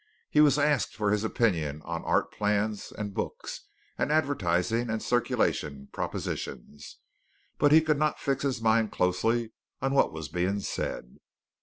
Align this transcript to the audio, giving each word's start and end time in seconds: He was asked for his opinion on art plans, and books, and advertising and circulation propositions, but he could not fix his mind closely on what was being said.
He 0.31 0.41
was 0.41 0.57
asked 0.57 0.95
for 0.95 1.11
his 1.11 1.23
opinion 1.23 1.83
on 1.83 2.03
art 2.05 2.31
plans, 2.31 2.91
and 2.91 3.13
books, 3.13 3.67
and 3.99 4.11
advertising 4.11 4.89
and 4.89 4.99
circulation 4.99 5.89
propositions, 5.91 6.97
but 7.59 7.71
he 7.71 7.81
could 7.81 7.99
not 7.99 8.19
fix 8.19 8.41
his 8.41 8.63
mind 8.63 8.91
closely 8.91 9.51
on 9.79 9.93
what 9.93 10.11
was 10.11 10.27
being 10.27 10.59
said. 10.59 11.17